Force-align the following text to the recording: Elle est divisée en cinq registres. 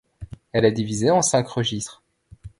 Elle 0.51 0.65
est 0.65 0.71
divisée 0.71 1.11
en 1.11 1.21
cinq 1.21 1.47
registres. 1.49 2.01